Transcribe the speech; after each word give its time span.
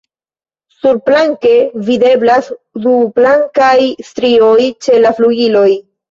Surplanke 0.83 1.49
videblas 1.89 2.49
du 2.85 2.93
blankaj 3.19 3.75
strioj 4.07 4.65
ĉe 4.87 4.97
la 5.05 5.13
flugiloj. 5.21 5.67